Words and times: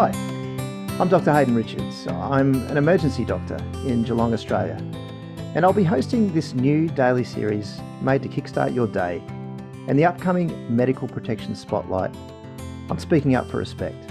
Hi, 0.00 0.12
I'm 0.98 1.10
Dr. 1.10 1.30
Hayden 1.30 1.54
Richards. 1.54 2.06
I'm 2.06 2.54
an 2.68 2.78
emergency 2.78 3.22
doctor 3.22 3.56
in 3.84 4.02
Geelong, 4.02 4.32
Australia, 4.32 4.78
and 5.54 5.62
I'll 5.62 5.74
be 5.74 5.84
hosting 5.84 6.32
this 6.32 6.54
new 6.54 6.88
daily 6.88 7.22
series 7.22 7.78
made 8.00 8.22
to 8.22 8.28
kickstart 8.30 8.74
your 8.74 8.86
day 8.86 9.22
and 9.88 9.98
the 9.98 10.06
upcoming 10.06 10.74
Medical 10.74 11.06
Protection 11.06 11.54
Spotlight 11.54 12.14
on 12.88 12.98
Speaking 12.98 13.34
Up 13.34 13.46
for 13.50 13.58
Respect. 13.58 14.10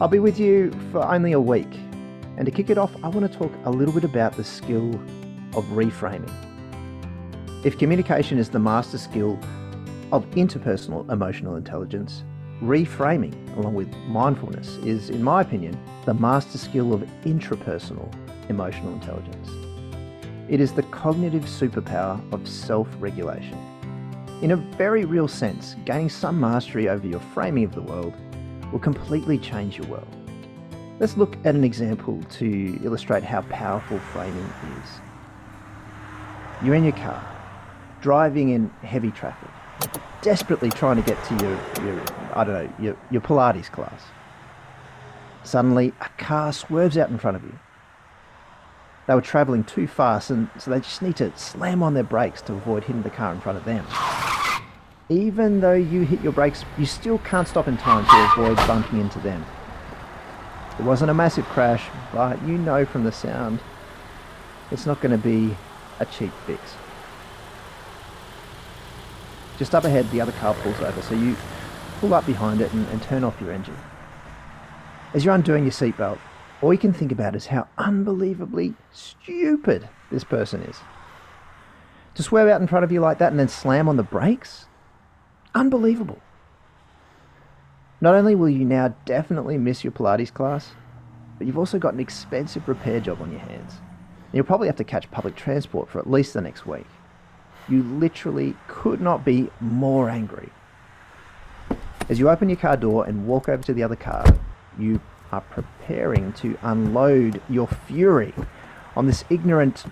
I'll 0.00 0.06
be 0.06 0.20
with 0.20 0.38
you 0.38 0.70
for 0.92 1.02
only 1.02 1.32
a 1.32 1.40
week, 1.40 1.74
and 2.36 2.46
to 2.46 2.52
kick 2.52 2.70
it 2.70 2.78
off, 2.78 2.94
I 3.02 3.08
want 3.08 3.28
to 3.28 3.36
talk 3.36 3.50
a 3.64 3.70
little 3.72 3.92
bit 3.92 4.04
about 4.04 4.36
the 4.36 4.44
skill 4.44 4.94
of 5.56 5.64
reframing. 5.72 6.30
If 7.64 7.76
communication 7.76 8.38
is 8.38 8.50
the 8.50 8.60
master 8.60 8.98
skill 8.98 9.36
of 10.12 10.24
interpersonal 10.36 11.10
emotional 11.10 11.56
intelligence, 11.56 12.22
reframing, 12.60 13.34
along 13.56 13.74
with 13.74 13.94
mindfulness, 14.06 14.76
is, 14.78 15.10
in 15.10 15.22
my 15.22 15.42
opinion, 15.42 15.78
the 16.04 16.14
master 16.14 16.58
skill 16.58 16.92
of 16.92 17.00
intrapersonal 17.24 18.12
emotional 18.48 18.92
intelligence. 18.92 19.48
It 20.48 20.60
is 20.60 20.72
the 20.72 20.82
cognitive 20.84 21.44
superpower 21.44 22.20
of 22.32 22.46
self 22.46 22.88
regulation. 22.98 23.58
In 24.42 24.50
a 24.50 24.56
very 24.56 25.04
real 25.04 25.28
sense, 25.28 25.76
gaining 25.86 26.10
some 26.10 26.38
mastery 26.38 26.88
over 26.88 27.06
your 27.06 27.20
framing 27.20 27.64
of 27.64 27.74
the 27.74 27.82
world 27.82 28.12
will 28.70 28.78
completely 28.78 29.38
change 29.38 29.78
your 29.78 29.86
world. 29.86 30.08
Let's 31.00 31.16
look 31.16 31.36
at 31.44 31.54
an 31.54 31.64
example 31.64 32.22
to 32.32 32.78
illustrate 32.84 33.22
how 33.22 33.42
powerful 33.42 33.98
framing 33.98 34.52
is. 34.82 34.90
You're 36.62 36.74
in 36.74 36.84
your 36.84 36.92
car, 36.92 37.24
driving 38.00 38.50
in 38.50 38.68
heavy 38.82 39.10
traffic, 39.10 39.50
desperately 40.22 40.70
trying 40.70 40.96
to 40.96 41.02
get 41.02 41.22
to 41.24 41.34
your, 41.36 41.86
your 41.86 42.02
I 42.34 42.44
don't 42.44 42.54
know, 42.54 42.74
your, 42.78 42.96
your 43.10 43.20
Pilates 43.20 43.70
class. 43.70 44.02
Suddenly, 45.42 45.92
a 46.00 46.08
car 46.16 46.52
swerves 46.52 46.96
out 46.96 47.10
in 47.10 47.18
front 47.18 47.36
of 47.36 47.44
you. 47.44 47.58
They 49.06 49.14
were 49.14 49.20
travelling 49.20 49.64
too 49.64 49.86
fast, 49.86 50.30
and 50.30 50.48
so 50.58 50.70
they 50.70 50.80
just 50.80 51.02
need 51.02 51.16
to 51.16 51.36
slam 51.36 51.82
on 51.82 51.92
their 51.92 52.02
brakes 52.02 52.40
to 52.42 52.54
avoid 52.54 52.84
hitting 52.84 53.02
the 53.02 53.10
car 53.10 53.34
in 53.34 53.40
front 53.40 53.58
of 53.58 53.64
them. 53.66 53.86
Even 55.10 55.60
though 55.60 55.74
you 55.74 56.02
hit 56.02 56.22
your 56.22 56.32
brakes, 56.32 56.64
you 56.78 56.86
still 56.86 57.18
can't 57.18 57.46
stop 57.46 57.68
in 57.68 57.76
time 57.76 58.06
to 58.06 58.42
avoid 58.42 58.56
bumping 58.66 59.00
into 59.00 59.18
them. 59.18 59.44
It 60.78 60.82
wasn't 60.82 61.10
a 61.10 61.14
massive 61.14 61.44
crash, 61.46 61.84
but 62.12 62.42
you 62.44 62.56
know 62.56 62.86
from 62.86 63.04
the 63.04 63.12
sound 63.12 63.60
it's 64.70 64.86
not 64.86 65.00
going 65.02 65.12
to 65.12 65.18
be 65.18 65.54
a 66.00 66.06
cheap 66.06 66.32
fix. 66.46 66.60
Just 69.58 69.74
up 69.74 69.84
ahead, 69.84 70.10
the 70.10 70.20
other 70.20 70.32
car 70.32 70.54
pulls 70.54 70.80
over, 70.80 71.00
so 71.02 71.14
you 71.14 71.36
pull 72.00 72.14
up 72.14 72.26
behind 72.26 72.60
it 72.60 72.72
and, 72.72 72.88
and 72.88 73.02
turn 73.02 73.24
off 73.24 73.40
your 73.40 73.52
engine. 73.52 73.76
As 75.12 75.24
you're 75.24 75.34
undoing 75.34 75.64
your 75.64 75.72
seatbelt, 75.72 76.18
all 76.60 76.72
you 76.72 76.78
can 76.78 76.92
think 76.92 77.12
about 77.12 77.36
is 77.36 77.46
how 77.46 77.68
unbelievably 77.78 78.74
stupid 78.92 79.88
this 80.10 80.24
person 80.24 80.62
is. 80.62 80.76
To 82.16 82.22
swerve 82.22 82.48
out 82.48 82.60
in 82.60 82.66
front 82.66 82.84
of 82.84 82.92
you 82.92 83.00
like 83.00 83.18
that 83.18 83.30
and 83.30 83.38
then 83.38 83.48
slam 83.48 83.88
on 83.88 83.96
the 83.96 84.02
brakes? 84.02 84.66
Unbelievable. 85.54 86.20
Not 88.00 88.14
only 88.14 88.34
will 88.34 88.48
you 88.48 88.64
now 88.64 88.94
definitely 89.04 89.56
miss 89.56 89.84
your 89.84 89.92
Pilates 89.92 90.32
class, 90.32 90.72
but 91.38 91.46
you've 91.46 91.58
also 91.58 91.78
got 91.78 91.94
an 91.94 92.00
expensive 92.00 92.68
repair 92.68 93.00
job 93.00 93.20
on 93.20 93.30
your 93.30 93.40
hands. 93.40 93.74
And 94.26 94.34
you'll 94.34 94.44
probably 94.44 94.68
have 94.68 94.76
to 94.76 94.84
catch 94.84 95.10
public 95.10 95.36
transport 95.36 95.88
for 95.88 95.98
at 95.98 96.10
least 96.10 96.34
the 96.34 96.40
next 96.40 96.66
week. 96.66 96.86
You 97.68 97.82
literally 97.82 98.56
could 98.68 99.00
not 99.00 99.24
be 99.24 99.50
more 99.60 100.10
angry. 100.10 100.50
As 102.08 102.18
you 102.18 102.28
open 102.28 102.48
your 102.48 102.58
car 102.58 102.76
door 102.76 103.06
and 103.06 103.26
walk 103.26 103.48
over 103.48 103.62
to 103.62 103.72
the 103.72 103.82
other 103.82 103.96
car, 103.96 104.24
you 104.78 105.00
are 105.32 105.40
preparing 105.40 106.32
to 106.34 106.58
unload 106.62 107.40
your 107.48 107.66
fury 107.66 108.34
on 108.94 109.06
this 109.06 109.24
ignorant 109.30 109.84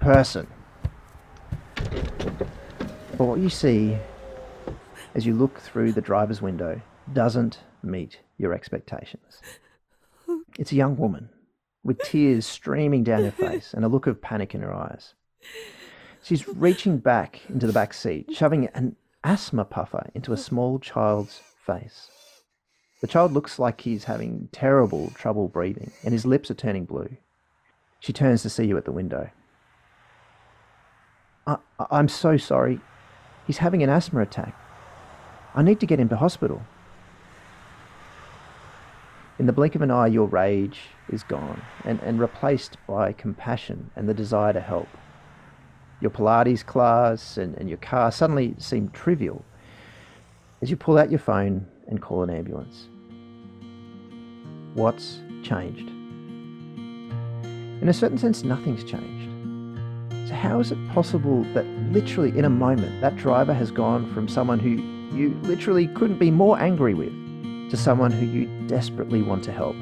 person. 0.00 0.46
But 1.76 3.24
what 3.24 3.38
you 3.38 3.48
see 3.48 3.96
as 5.14 5.26
you 5.26 5.34
look 5.34 5.58
through 5.58 5.92
the 5.92 6.00
driver's 6.00 6.42
window 6.42 6.80
doesn't 7.12 7.60
meet 7.82 8.20
your 8.36 8.52
expectations. 8.52 9.40
It's 10.58 10.72
a 10.72 10.76
young 10.76 10.96
woman 10.96 11.30
with 11.82 12.00
tears 12.00 12.44
streaming 12.44 13.04
down 13.04 13.24
her 13.24 13.30
face 13.30 13.72
and 13.72 13.84
a 13.84 13.88
look 13.88 14.06
of 14.06 14.20
panic 14.20 14.54
in 14.54 14.60
her 14.60 14.72
eyes. 14.72 15.14
She's 16.22 16.48
reaching 16.48 16.98
back 16.98 17.40
into 17.48 17.66
the 17.66 17.72
back 17.72 17.94
seat, 17.94 18.30
shoving 18.32 18.66
an 18.68 18.96
asthma 19.24 19.64
puffer 19.64 20.10
into 20.14 20.32
a 20.32 20.36
small 20.36 20.78
child's 20.78 21.40
face. 21.64 22.10
The 23.00 23.06
child 23.06 23.32
looks 23.32 23.58
like 23.58 23.80
he's 23.80 24.04
having 24.04 24.48
terrible 24.52 25.10
trouble 25.14 25.48
breathing, 25.48 25.92
and 26.02 26.12
his 26.12 26.26
lips 26.26 26.50
are 26.50 26.54
turning 26.54 26.84
blue. 26.84 27.16
She 28.00 28.12
turns 28.12 28.42
to 28.42 28.50
see 28.50 28.64
you 28.64 28.76
at 28.76 28.84
the 28.84 28.92
window. 28.92 29.30
I, 31.46 31.56
I'm 31.90 32.08
so 32.08 32.36
sorry. 32.36 32.80
He's 33.46 33.58
having 33.58 33.82
an 33.82 33.90
asthma 33.90 34.20
attack. 34.20 34.54
I 35.54 35.62
need 35.62 35.80
to 35.80 35.86
get 35.86 36.00
him 36.00 36.08
to 36.10 36.16
hospital. 36.16 36.62
In 39.38 39.46
the 39.46 39.52
blink 39.52 39.76
of 39.76 39.82
an 39.82 39.90
eye, 39.90 40.08
your 40.08 40.26
rage 40.26 40.80
is 41.08 41.22
gone 41.22 41.62
and, 41.84 42.00
and 42.00 42.18
replaced 42.18 42.76
by 42.88 43.12
compassion 43.12 43.90
and 43.94 44.08
the 44.08 44.14
desire 44.14 44.52
to 44.52 44.60
help. 44.60 44.88
Your 46.00 46.10
Pilates 46.10 46.64
class 46.64 47.36
and, 47.36 47.56
and 47.56 47.68
your 47.68 47.78
car 47.78 48.12
suddenly 48.12 48.54
seem 48.58 48.88
trivial 48.90 49.44
as 50.62 50.70
you 50.70 50.76
pull 50.76 50.98
out 50.98 51.10
your 51.10 51.18
phone 51.18 51.66
and 51.88 52.00
call 52.00 52.22
an 52.22 52.30
ambulance. 52.30 52.88
What's 54.74 55.18
changed? 55.42 55.88
In 57.82 57.88
a 57.88 57.92
certain 57.92 58.18
sense, 58.18 58.42
nothing's 58.42 58.84
changed. 58.84 60.28
So, 60.28 60.34
how 60.34 60.60
is 60.60 60.72
it 60.72 60.88
possible 60.90 61.42
that 61.54 61.64
literally 61.92 62.36
in 62.36 62.44
a 62.44 62.50
moment 62.50 63.00
that 63.00 63.16
driver 63.16 63.54
has 63.54 63.70
gone 63.70 64.12
from 64.12 64.28
someone 64.28 64.58
who 64.58 64.70
you 65.16 65.30
literally 65.42 65.86
couldn't 65.88 66.18
be 66.18 66.30
more 66.30 66.60
angry 66.60 66.94
with 66.94 67.12
to 67.70 67.76
someone 67.76 68.12
who 68.12 68.26
you 68.26 68.46
desperately 68.66 69.22
want 69.22 69.42
to 69.44 69.52
help? 69.52 69.76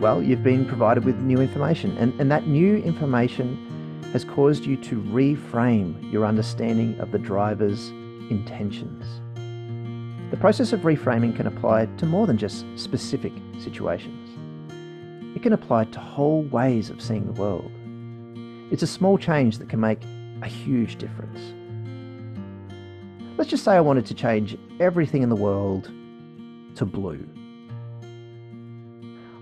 Well, 0.00 0.22
you've 0.22 0.42
been 0.42 0.66
provided 0.66 1.04
with 1.04 1.16
new 1.16 1.40
information, 1.40 1.96
and, 1.98 2.18
and 2.20 2.30
that 2.30 2.46
new 2.46 2.76
information 2.76 3.66
has 4.12 4.24
caused 4.24 4.64
you 4.64 4.76
to 4.76 5.00
reframe 5.02 6.12
your 6.12 6.26
understanding 6.26 6.98
of 6.98 7.12
the 7.12 7.18
driver's 7.18 7.90
intentions. 8.30 9.04
The 10.30 10.36
process 10.36 10.72
of 10.72 10.80
reframing 10.80 11.36
can 11.36 11.46
apply 11.46 11.86
to 11.86 12.06
more 12.06 12.26
than 12.26 12.36
just 12.36 12.64
specific 12.76 13.32
situations. 13.60 14.28
It 15.36 15.42
can 15.42 15.52
apply 15.52 15.84
to 15.84 16.00
whole 16.00 16.42
ways 16.42 16.90
of 16.90 17.00
seeing 17.00 17.26
the 17.26 17.40
world. 17.40 17.70
It's 18.72 18.82
a 18.82 18.86
small 18.86 19.16
change 19.16 19.58
that 19.58 19.68
can 19.68 19.80
make 19.80 20.02
a 20.42 20.46
huge 20.46 20.96
difference. 20.96 21.38
Let's 23.36 23.50
just 23.50 23.64
say 23.64 23.72
I 23.72 23.80
wanted 23.80 24.06
to 24.06 24.14
change 24.14 24.58
everything 24.80 25.22
in 25.22 25.28
the 25.28 25.36
world 25.36 25.90
to 26.76 26.84
blue. 26.84 27.26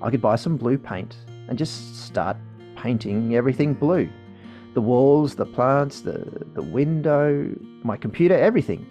I 0.02 0.10
could 0.10 0.20
buy 0.22 0.36
some 0.36 0.56
blue 0.56 0.78
paint 0.78 1.16
and 1.48 1.58
just 1.58 2.04
start 2.04 2.36
painting 2.76 3.34
everything 3.34 3.74
blue 3.74 4.08
the 4.74 4.80
walls, 4.80 5.34
the 5.34 5.46
plants, 5.46 6.02
the, 6.02 6.46
the 6.54 6.62
window, 6.62 7.54
my 7.82 7.96
computer, 7.96 8.36
everything. 8.36 8.86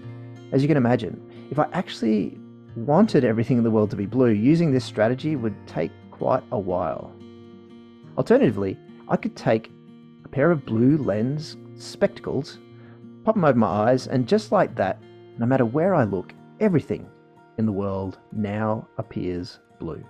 As 0.52 0.62
you 0.62 0.68
can 0.68 0.78
imagine, 0.78 1.22
if 1.52 1.60
I 1.60 1.68
actually 1.74 2.40
wanted 2.76 3.24
everything 3.24 3.58
in 3.58 3.64
the 3.64 3.72
world 3.72 3.90
to 3.92 3.96
be 3.96 4.06
blue, 4.06 4.30
using 4.30 4.72
this 4.72 4.86
strategy 4.86 5.36
would 5.36 5.56
take 5.68 5.92
quite 6.12 6.44
a 6.52 6.60
while. 6.60 7.14
Alternatively, 8.18 8.78
I 9.08 9.18
could 9.18 9.36
take 9.36 9.72
a 10.26 10.28
pair 10.28 10.52
of 10.52 10.66
blue 10.66 10.98
lens 10.98 11.58
spectacles, 11.76 12.60
pop 13.24 13.36
them 13.36 13.46
over 13.46 13.58
my 13.58 13.68
eyes, 13.68 14.08
and 14.08 14.28
just 14.28 14.52
like 14.52 14.76
that, 14.76 15.02
no 15.38 15.46
matter 15.46 15.66
where 15.66 15.94
I 15.94 16.04
look, 16.04 16.34
everything 16.60 17.08
in 17.58 17.66
the 17.66 17.72
world 17.72 18.20
now 18.32 18.88
appears 18.98 19.60
blue. 19.80 20.04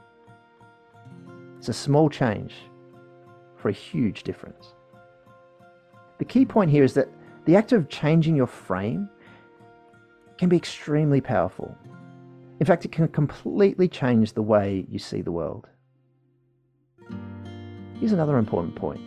It's 1.58 1.70
a 1.70 1.74
small 1.74 2.10
change 2.10 2.56
for 3.56 3.70
a 3.70 3.74
huge 3.74 4.24
difference. 4.24 4.74
The 6.18 6.26
key 6.26 6.46
point 6.46 6.72
here 6.72 6.84
is 6.84 6.94
that 6.94 7.10
the 7.46 7.56
act 7.56 7.72
of 7.72 7.90
changing 7.90 8.36
your 8.36 8.48
frame 8.48 9.10
can 10.38 10.50
be 10.50 10.58
extremely 10.58 11.22
powerful. 11.22 11.76
In 12.60 12.66
fact, 12.66 12.86
it 12.86 12.92
can 12.92 13.08
completely 13.08 13.88
change 13.88 14.34
the 14.34 14.42
way 14.42 14.86
you 14.90 15.00
see 15.00 15.22
the 15.22 15.32
world. 15.32 15.68
Here's 18.00 18.12
another 18.12 18.38
important 18.38 18.76
point 18.76 19.02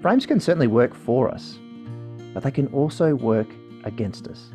frames 0.00 0.26
can 0.26 0.38
certainly 0.38 0.68
work 0.68 0.94
for 0.94 1.28
us, 1.28 1.58
but 2.32 2.42
they 2.42 2.52
can 2.52 2.68
also 2.68 3.14
work 3.14 3.48
against 3.84 4.28
us. 4.28 4.50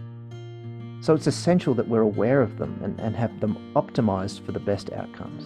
So 1.01 1.13
it's 1.13 1.27
essential 1.27 1.73
that 1.73 1.87
we're 1.87 2.01
aware 2.01 2.41
of 2.41 2.57
them 2.57 2.79
and, 2.81 2.97
and 3.01 3.13
have 3.15 3.37
them 3.41 3.73
optimized 3.75 4.45
for 4.45 4.53
the 4.53 4.59
best 4.59 4.89
outcomes. 4.93 5.43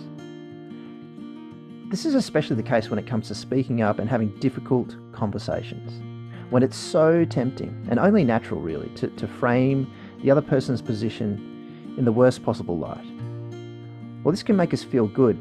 This 1.89 2.05
is 2.05 2.15
especially 2.15 2.57
the 2.57 2.63
case 2.63 2.89
when 2.89 2.99
it 2.99 3.07
comes 3.07 3.29
to 3.29 3.35
speaking 3.35 3.81
up 3.81 3.97
and 3.97 4.09
having 4.09 4.37
difficult 4.39 4.97
conversations. 5.13 6.01
When 6.49 6.61
it's 6.61 6.75
so 6.75 7.23
tempting 7.23 7.87
and 7.89 7.97
only 7.97 8.25
natural, 8.25 8.59
really, 8.59 8.89
to, 8.95 9.07
to 9.07 9.25
frame 9.25 9.89
the 10.21 10.29
other 10.29 10.41
person's 10.41 10.81
position 10.81 11.95
in 11.97 12.03
the 12.03 12.11
worst 12.11 12.43
possible 12.43 12.77
light. 12.77 13.05
Well, 14.21 14.33
this 14.33 14.43
can 14.43 14.57
make 14.57 14.73
us 14.73 14.83
feel 14.83 15.07
good 15.07 15.37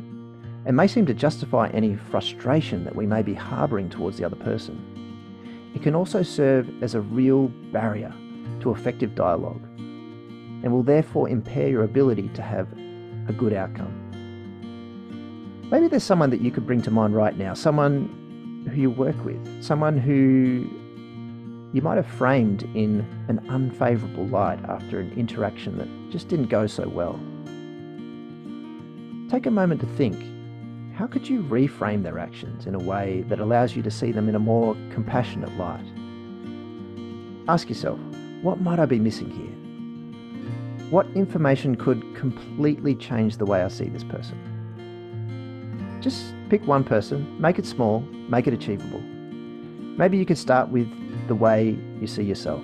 and 0.64 0.76
may 0.76 0.87
seem 0.87 1.04
to 1.06 1.14
justify 1.14 1.69
any 1.70 1.96
frustration 1.96 2.84
that 2.84 2.94
we 2.94 3.08
may 3.08 3.22
be 3.22 3.34
harbouring 3.34 3.90
towards 3.90 4.16
the 4.16 4.25
other 4.25 4.37
person. 4.37 5.72
It 5.75 5.82
can 5.82 5.96
also 5.96 6.22
serve 6.22 6.81
as 6.81 6.94
a 6.94 7.00
real 7.00 7.49
barrier 7.72 8.14
to 8.60 8.70
effective 8.70 9.16
dialogue 9.16 9.62
and 9.78 10.70
will 10.70 10.84
therefore 10.84 11.28
impair 11.28 11.69
your 11.69 11.82
ability 11.82 12.28
to 12.34 12.42
have 12.42 12.69
a 13.28 13.32
good 13.32 13.52
outcome. 13.52 14.06
Maybe 15.70 15.88
there's 15.88 16.04
someone 16.04 16.30
that 16.30 16.40
you 16.40 16.52
could 16.52 16.64
bring 16.64 16.80
to 16.82 16.92
mind 16.92 17.16
right 17.16 17.36
now, 17.36 17.52
someone 17.52 18.68
who 18.72 18.80
you 18.80 18.90
work 18.90 19.16
with, 19.24 19.64
someone 19.64 19.98
who 19.98 20.70
you 21.72 21.82
might 21.82 21.96
have 21.96 22.06
framed 22.06 22.62
in 22.74 23.04
an 23.26 23.44
unfavourable 23.48 24.26
light 24.26 24.60
after 24.68 25.00
an 25.00 25.12
interaction 25.16 25.76
that 25.78 25.88
just 26.12 26.28
didn't 26.28 26.46
go 26.46 26.68
so 26.68 26.88
well. 26.88 27.18
Take 29.28 29.46
a 29.46 29.50
moment 29.50 29.80
to 29.80 29.86
think 29.86 30.16
how 30.94 31.08
could 31.08 31.28
you 31.28 31.42
reframe 31.42 32.04
their 32.04 32.18
actions 32.18 32.66
in 32.66 32.74
a 32.74 32.78
way 32.78 33.22
that 33.28 33.40
allows 33.40 33.74
you 33.76 33.82
to 33.82 33.90
see 33.90 34.12
them 34.12 34.28
in 34.28 34.36
a 34.36 34.38
more 34.38 34.74
compassionate 34.92 35.54
light? 35.58 35.84
Ask 37.48 37.68
yourself, 37.68 37.98
what 38.40 38.60
might 38.60 38.78
I 38.78 38.86
be 38.86 39.00
missing 39.00 39.30
here? 39.30 40.90
What 40.90 41.06
information 41.16 41.74
could 41.74 42.02
completely 42.14 42.94
change 42.94 43.36
the 43.36 43.44
way 43.44 43.62
I 43.62 43.68
see 43.68 43.88
this 43.88 44.04
person? 44.04 44.56
Just 46.06 46.37
pick 46.50 46.64
one 46.69 46.85
person, 46.85 47.26
make 47.41 47.58
it 47.58 47.67
small, 47.67 47.99
make 48.29 48.47
it 48.47 48.55
achievable. 48.55 49.00
Maybe 49.99 50.17
you 50.17 50.25
could 50.25 50.38
start 50.38 50.69
with 50.69 50.87
the 51.26 51.35
way 51.35 51.76
you 52.00 52.06
see 52.06 52.23
yourself. 52.23 52.62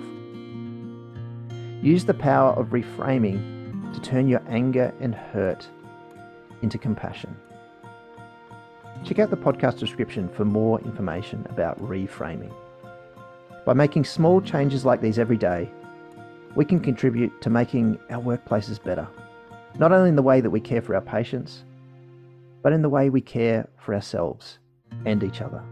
Use 1.81 2.05
the 2.05 2.13
power 2.13 2.53
of 2.53 2.67
reframing 2.67 3.93
to 3.93 3.99
turn 3.99 4.29
your 4.29 4.41
anger 4.47 4.93
and 5.01 5.13
hurt 5.13 5.67
into 6.61 6.77
compassion. 6.77 7.35
Check 9.03 9.19
out 9.19 9.29
the 9.29 9.35
podcast 9.35 9.77
description 9.77 10.29
for 10.29 10.45
more 10.45 10.79
information 10.79 11.45
about 11.49 11.77
reframing. 11.81 12.53
By 13.65 13.73
making 13.73 14.05
small 14.05 14.39
changes 14.39 14.85
like 14.85 15.01
these 15.01 15.19
every 15.19 15.35
day, 15.35 15.69
we 16.55 16.63
can 16.63 16.79
contribute 16.79 17.41
to 17.41 17.49
making 17.49 17.99
our 18.09 18.23
workplaces 18.23 18.81
better, 18.81 19.05
not 19.79 19.91
only 19.91 20.07
in 20.07 20.15
the 20.15 20.23
way 20.23 20.39
that 20.39 20.49
we 20.49 20.61
care 20.61 20.81
for 20.81 20.95
our 20.95 21.01
patients, 21.01 21.65
but 22.63 22.73
in 22.73 22.81
the 22.81 22.89
way 22.89 23.11
we 23.11 23.21
care 23.21 23.69
for 23.77 23.93
ourselves 23.93 24.57
and 25.05 25.23
each 25.23 25.41
other. 25.41 25.63